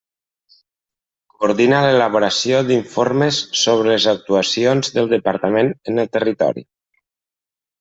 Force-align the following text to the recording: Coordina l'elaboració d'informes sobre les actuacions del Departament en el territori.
Coordina 1.33 1.81
l'elaboració 1.85 2.61
d'informes 2.71 3.43
sobre 3.65 3.87
les 3.93 4.09
actuacions 4.15 4.91
del 4.99 5.13
Departament 5.15 5.73
en 5.95 6.07
el 6.07 6.13
territori. 6.19 6.67